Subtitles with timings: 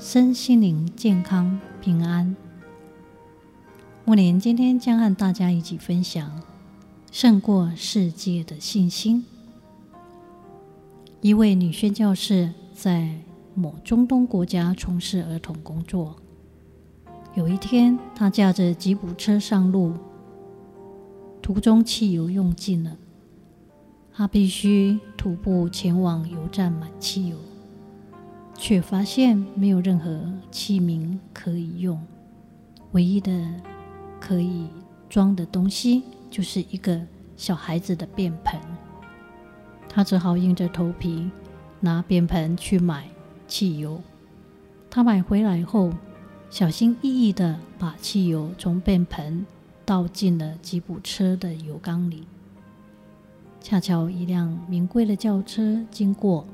[0.00, 2.36] 身心灵健康平安。
[4.04, 6.40] 木莲今天将和大家一起分享
[7.10, 9.26] 胜过世界的信心。
[11.20, 13.12] 一位女宣教士在
[13.54, 16.14] 某中东国家从事儿童工作。
[17.34, 19.94] 有一天，她驾着吉普车上路，
[21.42, 22.96] 途中汽油用尽了，
[24.12, 27.36] 她必须徒步前往油站买汽油。
[28.60, 31.98] 却发现没有任何器皿可以用，
[32.90, 33.48] 唯一的
[34.20, 34.66] 可以
[35.08, 37.00] 装的东西就是一个
[37.36, 38.60] 小孩子的便盆。
[39.88, 41.30] 他只好硬着头皮
[41.78, 43.08] 拿便盆去买
[43.46, 44.02] 汽油。
[44.90, 45.92] 他买回来后，
[46.50, 49.46] 小心翼翼地把汽油从便盆
[49.84, 52.26] 倒进了吉普车的油缸里。
[53.60, 56.44] 恰巧一辆名贵的轿车经过。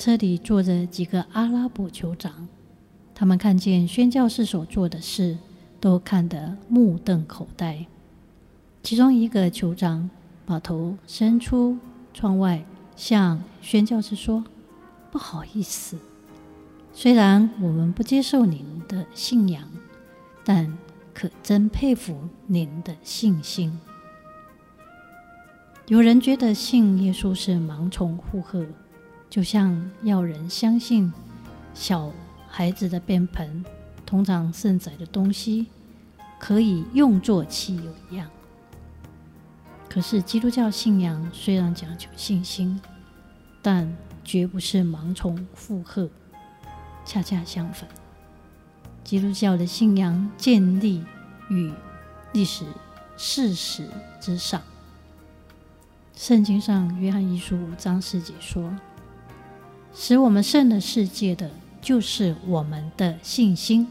[0.00, 2.48] 车里坐着几个阿拉伯酋长，
[3.14, 5.36] 他们看见宣教士所做的事，
[5.78, 7.84] 都看得目瞪口呆。
[8.82, 10.08] 其中一个酋长
[10.46, 11.76] 把头伸出
[12.14, 12.64] 窗外，
[12.96, 14.42] 向宣教士说
[15.12, 15.98] ：“不好意思，
[16.94, 19.68] 虽然我们不接受您的信仰，
[20.42, 20.78] 但
[21.12, 23.78] 可真佩服您的信心。”
[25.88, 28.64] 有人觉得信耶稣是盲从附和。
[29.30, 31.10] 就像要人相信
[31.72, 32.12] 小
[32.48, 33.64] 孩子的便盆
[34.04, 35.68] 通常盛载的东西
[36.40, 38.28] 可以用作汽油一样。
[39.88, 42.80] 可是基督教信仰虽然讲求信心，
[43.62, 46.10] 但绝不是盲从附和。
[47.04, 47.88] 恰恰相反，
[49.04, 51.04] 基督教的信仰建立
[51.48, 51.72] 于
[52.32, 52.64] 历史
[53.16, 53.88] 事实
[54.20, 54.60] 之上。
[56.14, 58.72] 圣经上约翰一书五章四节说。
[59.92, 63.86] 使我们胜了世界的，就是我们的信心。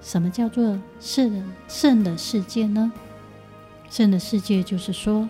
[0.00, 2.92] 什么叫做胜了胜的世界呢？
[3.90, 5.28] 胜的世界就是说，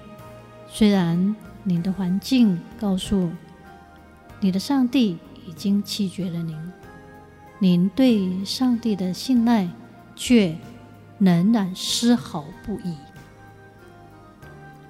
[0.69, 3.31] 虽然你的环境告诉
[4.41, 6.73] 你的上帝已经弃绝了您，
[7.59, 9.69] 您对上帝的信赖
[10.15, 10.57] 却
[11.19, 12.97] 仍然丝毫不移。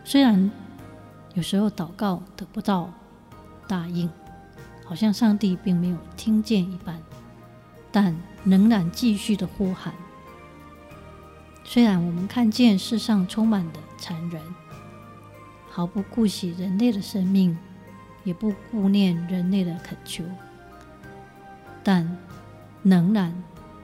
[0.04, 0.50] 虽然
[1.34, 2.92] 有时候祷告得不到
[3.66, 4.08] 答应。
[4.92, 7.00] 好像上帝并没有听见一般，
[7.90, 8.14] 但
[8.44, 9.94] 仍然继续的呼喊。
[11.64, 14.42] 虽然我们看见世上充满的残忍，
[15.70, 17.56] 毫不顾惜人类的生命，
[18.22, 20.24] 也不顾念人类的恳求，
[21.82, 22.18] 但
[22.82, 23.34] 仍然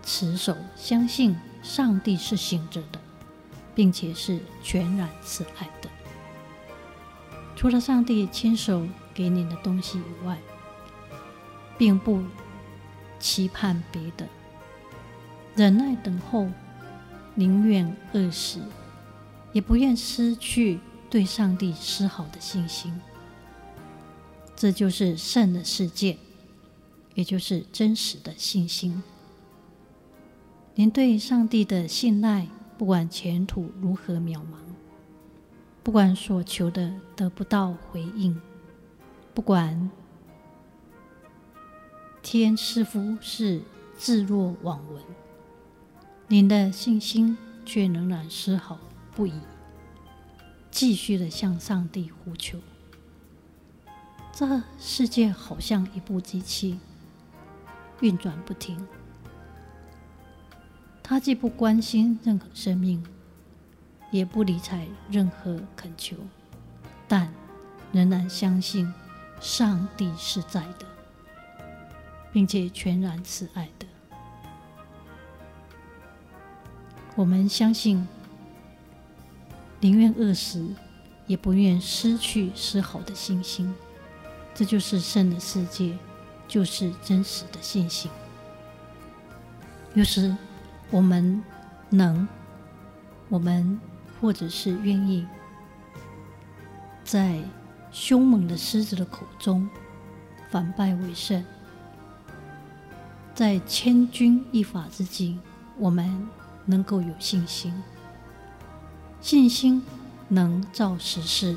[0.03, 3.01] 持守相信上帝是醒着的，
[3.75, 5.89] 并且是全然慈爱的。
[7.57, 10.37] 除了上帝亲手给你的东西以外，
[11.79, 12.23] 并不
[13.21, 14.27] 期盼别的，
[15.55, 16.49] 忍耐等候，
[17.37, 18.61] 宁愿饿死，
[19.53, 23.01] 也不愿失去对上帝丝毫的信心。
[24.57, 26.19] 这就是圣的世界，
[27.15, 29.01] 也就是真实的信心。
[30.75, 34.59] 您对上帝的信赖，不管前途如何渺茫，
[35.85, 38.41] 不管所求的得不到回应，
[39.33, 39.89] 不管。
[42.23, 43.63] 天似乎是
[43.99, 45.03] 置若罔闻，
[46.27, 48.79] 您的信心却仍然丝毫
[49.15, 49.33] 不移，
[50.71, 52.59] 继续的向上帝呼求。
[54.33, 56.79] 这世界好像一部机器，
[58.01, 58.87] 运转不停。
[61.03, 63.03] 他既不关心任何生命，
[64.11, 66.17] 也不理睬任何恳求，
[67.09, 67.33] 但
[67.93, 68.93] 仍然相信
[69.41, 70.88] 上帝是在的。
[72.39, 73.87] 并且全然慈爱的，
[77.17, 78.07] 我们相信，
[79.81, 80.73] 宁愿饿死，
[81.27, 83.75] 也不愿失去丝毫的信心。
[84.55, 85.99] 这就是圣的世界，
[86.47, 88.09] 就是真实的信心。
[89.95, 90.33] 有时
[90.93, 91.43] 我们
[91.91, 92.29] 能，
[93.29, 93.81] 我们
[94.21, 95.27] 或者是愿意，
[97.03, 97.43] 在
[97.91, 99.69] 凶猛的狮子的口中
[100.53, 101.45] 反败为胜。
[103.39, 105.39] 在千钧一发之际，
[105.77, 106.27] 我们
[106.65, 107.73] 能够有信心。
[109.21, 109.81] 信心
[110.27, 111.57] 能造时势，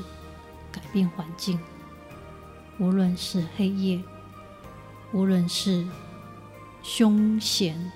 [0.70, 1.58] 改变环境。
[2.78, 4.00] 无论是黑夜，
[5.12, 5.84] 无论是
[6.84, 7.90] 凶险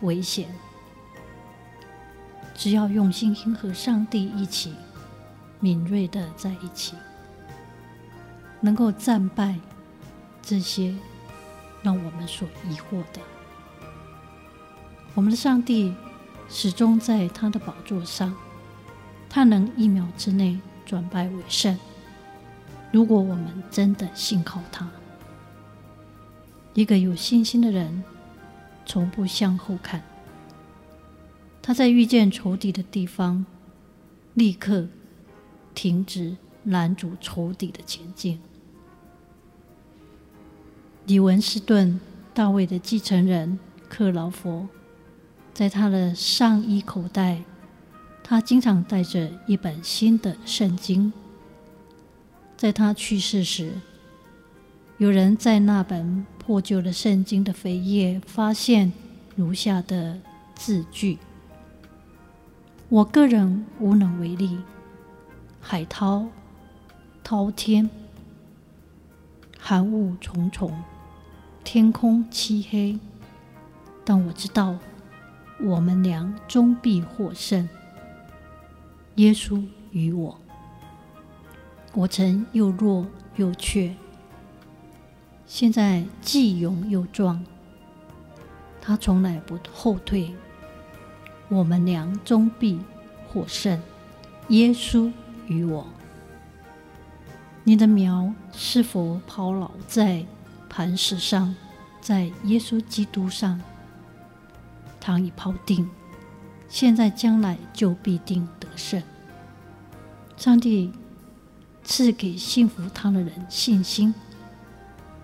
[0.00, 0.48] 危险，
[2.54, 4.72] 只要用信心和上帝一起，
[5.60, 6.94] 敏锐的在一起，
[8.62, 9.54] 能够战败
[10.40, 10.94] 这些
[11.82, 13.20] 让我们所疑惑的。
[15.14, 15.94] 我们的上帝
[16.48, 18.34] 始终在他的宝座上，
[19.28, 21.78] 他能一秒之内转败为胜。
[22.92, 24.88] 如果我们真的信靠他，
[26.74, 28.02] 一个有信心的人，
[28.86, 30.02] 从不向后看。
[31.60, 33.44] 他在遇见仇敌的地方，
[34.34, 34.86] 立刻
[35.74, 38.40] 停止拦阻仇敌的前进。
[41.08, 41.98] 李文斯顿，
[42.34, 43.58] 大卫的继承人
[43.88, 44.68] 克劳佛，
[45.54, 47.42] 在他的上衣口袋，
[48.22, 51.10] 他经常带着一本新的圣经。
[52.58, 53.72] 在他去世时，
[54.98, 58.92] 有人在那本破旧的圣经的扉页发现
[59.34, 60.20] 如下的
[60.54, 61.16] 字句
[62.90, 64.58] ：“我个人无能为力，
[65.58, 66.26] 海涛
[67.24, 67.88] 滔天，
[69.58, 70.70] 寒雾重重，
[71.70, 72.98] 天空漆黑，
[74.02, 74.78] 但我知道
[75.60, 77.68] 我们俩终必获胜。
[79.16, 80.40] 耶稣与我。”
[81.92, 83.06] 我曾又弱
[83.36, 83.94] 又怯，
[85.44, 87.44] 现在既勇又壮。
[88.80, 90.34] 他从来不后退。
[91.50, 92.80] 我们俩终必
[93.28, 93.78] 获胜。
[94.48, 95.12] 耶稣
[95.46, 95.86] 与我。
[97.62, 100.24] 你的苗是否抛锚在
[100.68, 101.54] 磐石上，
[102.00, 103.60] 在耶稣基督上？
[105.00, 105.88] 倘已抛定，
[106.68, 109.02] 现在将来就必定得胜。
[110.36, 110.92] 上帝。
[111.84, 114.14] 赐给信服他的人信心，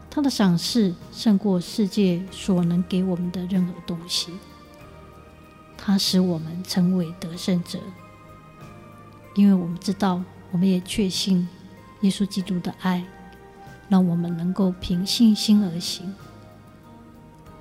[0.09, 4.33] 他的赏赐胜过世界所能给我们的任何东西。
[5.77, 7.79] 他使我们成为得胜者，
[9.35, 11.47] 因为我们知道，我们也确信
[12.01, 13.05] 耶稣基督的爱，
[13.89, 16.15] 让我们能够凭信心而行，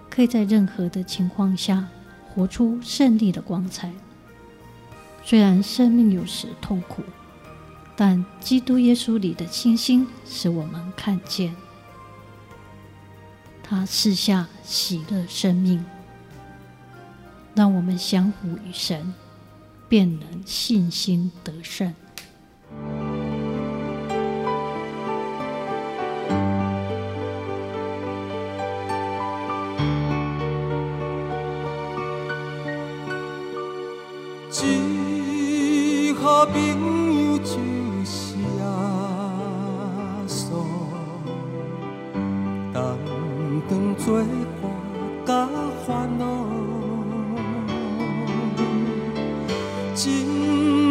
[0.10, 1.88] 可以在任何的情况下
[2.34, 3.92] 活出胜利的光彩。
[5.24, 7.04] 虽然生命有时痛苦。
[7.96, 11.56] 但基督耶稣里的信心使我们看见，
[13.62, 15.86] 他赐下喜乐生命，
[17.54, 19.14] 让我们相互与神，
[19.88, 21.94] 便能信心得胜。
[36.46, 37.38] 只好
[43.98, 44.06] 做
[44.62, 44.64] 伴
[45.26, 45.30] 甲
[45.86, 45.88] 烦
[46.18, 46.24] 恼，
[49.96, 50.04] 真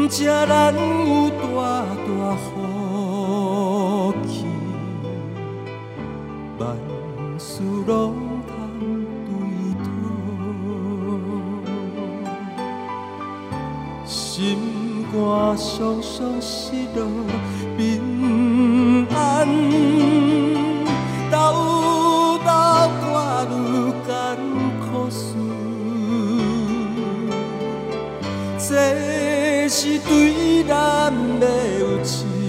[0.08, 1.44] 正难有大
[2.06, 2.42] 大福
[4.26, 4.46] 气，
[6.58, 6.60] 万
[7.38, 8.31] 事拢
[15.56, 17.06] 双双失落
[17.76, 19.46] 平安，
[21.30, 22.50] 斗斗
[23.00, 24.10] 看愈艰
[24.80, 25.22] 苦事，
[28.58, 31.46] 这是对咱的
[31.80, 32.41] 有情。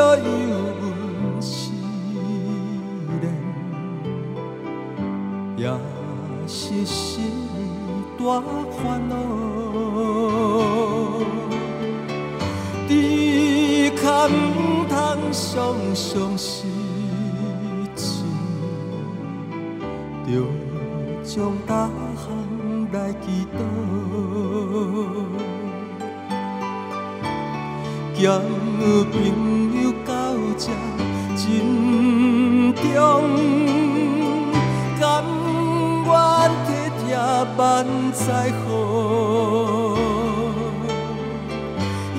[0.00, 0.24] 拄着油
[1.20, 1.72] 温时
[3.20, 3.24] 冷，
[5.58, 5.68] 也
[6.48, 7.20] 是心。
[8.18, 8.24] 大
[8.70, 8.80] 烦
[9.10, 9.14] 恼，
[12.88, 14.30] 只可唔
[14.88, 14.92] 通
[15.32, 15.38] 常
[15.94, 16.48] 常失
[17.94, 18.24] 志，
[20.26, 20.28] 着
[21.22, 22.24] 将大项
[22.92, 23.58] 来祈祷，
[28.14, 28.42] 交朋
[28.88, 29.14] 友到
[30.60, 30.68] 这
[31.36, 32.84] 真重，
[35.00, 35.02] 甘
[36.04, 36.10] 愿。
[37.10, 37.16] 也
[37.56, 38.68] 万载好，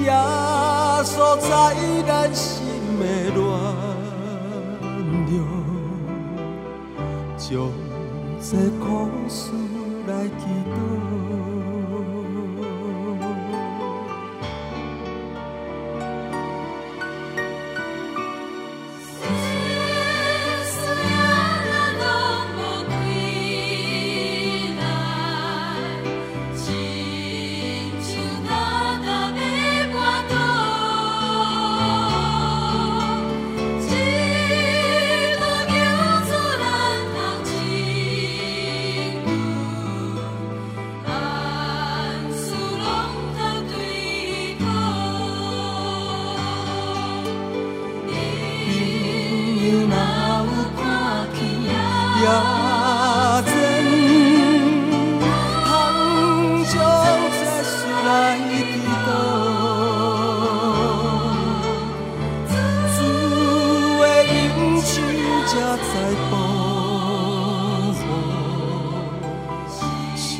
[0.03, 0.11] 耶
[1.05, 1.49] 稣在
[2.05, 2.67] 咱心
[2.99, 3.39] 的暖
[5.31, 5.33] 融，
[7.37, 7.47] 将
[8.41, 8.49] 这
[8.81, 8.83] 苦
[9.29, 9.39] 事
[10.05, 10.75] 来祈祷。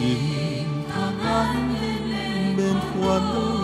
[0.01, 1.75] chìm hàng an
[2.58, 3.61] bên khuôn ơi